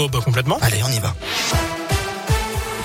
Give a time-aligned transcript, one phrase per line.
[0.00, 0.58] Oh bah complètement.
[0.60, 1.12] Allez, on y va.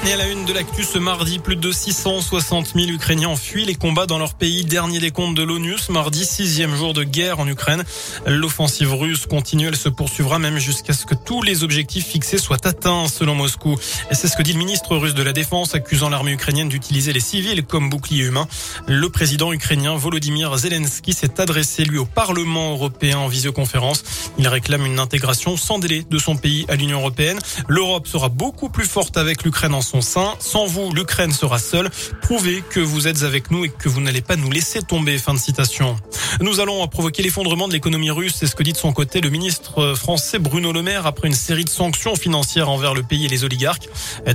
[0.06, 3.76] Et à la une de l'actu ce mardi, plus de 660 000 Ukrainiens fuient les
[3.76, 4.66] combats dans leur pays.
[4.66, 7.86] Dernier des comptes de l'ONU, ce mardi, sixième jour de guerre en Ukraine.
[8.26, 12.68] L'offensive russe continue, elle se poursuivra même jusqu'à ce que tous les objectifs fixés soient
[12.68, 13.78] atteints, selon Moscou.
[14.12, 17.14] Et c'est ce que dit le ministre russe de la Défense, accusant l'armée ukrainienne d'utiliser
[17.14, 18.50] les civils comme bouclier humain.
[18.88, 24.04] Le président ukrainien Volodymyr Zelensky s'est adressé, lui, au Parlement européen en visioconférence.
[24.38, 27.40] Il réclame une intégration sans délai de son pays à l'Union européenne.
[27.70, 30.34] L'Europe sera beaucoup plus forte avec l'Ukraine en son.
[30.40, 31.90] Sans vous, l'Ukraine sera seule.
[32.22, 35.18] Prouvez que vous êtes avec nous et que vous n'allez pas nous laisser tomber.
[35.18, 35.96] Fin de citation.
[36.42, 38.36] Nous allons provoquer l'effondrement de l'économie russe.
[38.38, 41.36] C'est ce que dit de son côté le ministre français Bruno Le Maire après une
[41.36, 43.88] série de sanctions financières envers le pays et les oligarques.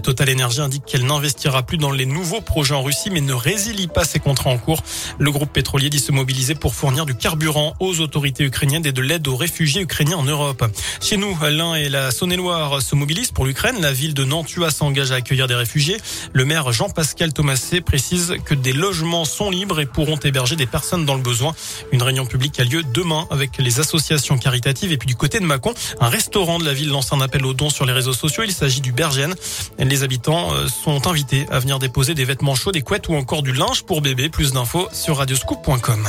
[0.02, 3.88] Total Energy indique qu'elle n'investira plus dans les nouveaux projets en Russie mais ne résilie
[3.88, 4.82] pas ses contrats en cours.
[5.18, 9.02] Le groupe pétrolier dit se mobiliser pour fournir du carburant aux autorités ukrainiennes et de
[9.02, 10.64] l'aide aux réfugiés ukrainiens en Europe.
[11.00, 13.80] Chez nous, l'Ain et la Saône-et-Loire se mobilisent pour l'Ukraine.
[13.80, 15.97] La ville de Nantua s'engage à accueillir des réfugiés.
[16.33, 21.05] Le maire Jean-Pascal Thomasé précise que des logements sont libres et pourront héberger des personnes
[21.05, 21.55] dans le besoin.
[21.90, 24.93] Une réunion publique a lieu demain avec les associations caritatives.
[24.93, 27.55] Et puis du côté de Mâcon, un restaurant de la ville lance un appel aux
[27.55, 28.45] dons sur les réseaux sociaux.
[28.45, 29.35] Il s'agit du Bergène.
[29.79, 33.43] Les habitants euh, sont invités à venir déposer des vêtements chauds, des couettes ou encore
[33.43, 34.29] du linge pour bébé.
[34.29, 36.07] Plus d'infos sur radioscoop.com.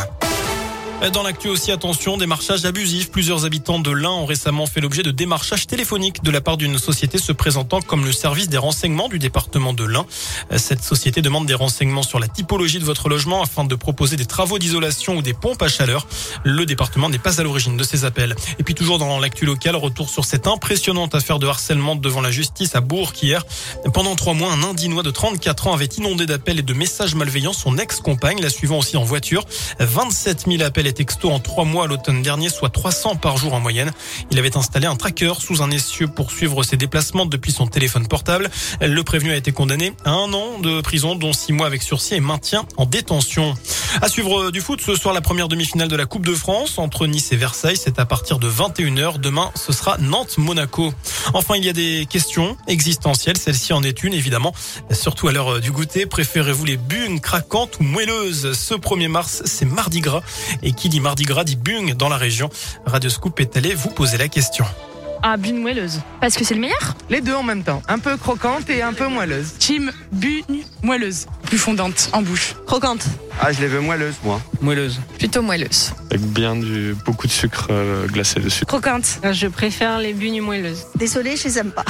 [1.07, 3.09] Dans l'actu aussi, attention, démarchage abusif.
[3.09, 6.77] Plusieurs habitants de l'Ain ont récemment fait l'objet de démarchage téléphonique de la part d'une
[6.77, 10.05] société se présentant comme le service des renseignements du département de l'Ain.
[10.57, 14.25] Cette société demande des renseignements sur la typologie de votre logement afin de proposer des
[14.25, 16.05] travaux d'isolation ou des pompes à chaleur.
[16.43, 18.35] Le département n'est pas à l'origine de ces appels.
[18.59, 22.29] Et puis toujours dans l'actu locale, retour sur cette impressionnante affaire de harcèlement devant la
[22.29, 23.45] justice à Bourg hier.
[23.93, 27.53] Pendant trois mois, un Indinois de 34 ans avait inondé d'appels et de messages malveillants
[27.53, 29.45] son ex-compagne, la suivant aussi en voiture.
[29.79, 33.59] 27 000 appels textos en trois mois à l'automne dernier, soit 300 par jour en
[33.59, 33.91] moyenne.
[34.31, 38.07] Il avait installé un tracker sous un essieu pour suivre ses déplacements depuis son téléphone
[38.07, 38.49] portable.
[38.81, 42.15] Le prévenu a été condamné à un an de prison, dont six mois avec sursis
[42.15, 43.55] et maintien en détention.
[44.01, 47.07] À suivre du foot ce soir, la première demi-finale de la Coupe de France entre
[47.07, 47.77] Nice et Versailles.
[47.77, 49.19] C'est à partir de 21h.
[49.19, 50.93] Demain, ce sera Nantes-Monaco.
[51.33, 53.37] Enfin, il y a des questions existentielles.
[53.37, 54.53] Celle-ci en est une, évidemment.
[54.91, 56.05] Surtout à l'heure du goûter.
[56.05, 58.53] Préférez-vous les bunes craquantes ou moelleuses?
[58.53, 60.21] Ce 1er mars, c'est Mardi Gras.
[60.61, 62.49] Et qui dit Mardi Gras dit Bung dans la région.
[62.85, 64.65] Radio Scoop est allé vous poser la question.
[65.21, 65.99] Ah, bune moelleuse.
[66.21, 66.95] Parce que c'est le meilleur?
[67.09, 67.83] Les deux en même temps.
[67.89, 69.55] Un peu croquante et un peu moelleuse.
[69.59, 71.27] Team bune moelleuse.
[71.43, 72.55] Plus fondante en bouche.
[72.65, 73.03] Croquante.
[73.41, 74.39] Ah, je les veux moelleuses, moi.
[74.61, 75.01] Moelleuse.
[75.17, 75.91] Plutôt moelleuse.
[76.11, 78.65] Avec bien du, beaucoup de sucre euh, glacé dessus.
[78.65, 79.19] Croquante.
[79.31, 80.87] Je préfère les bugnes moelleuses.
[80.95, 81.85] Désolée, je les aime pas.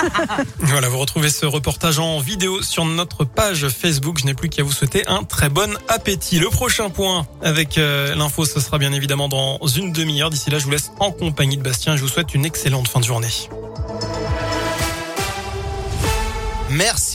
[0.58, 4.18] voilà, vous retrouvez ce reportage en vidéo sur notre page Facebook.
[4.20, 6.38] Je n'ai plus qu'à vous souhaiter un très bon appétit.
[6.38, 10.30] Le prochain point avec euh, l'info, ce sera bien évidemment dans une demi-heure.
[10.30, 11.96] D'ici là, je vous laisse en compagnie de Bastien.
[11.96, 13.28] Je vous souhaite une excellente fin de journée.
[16.70, 17.04] Merci.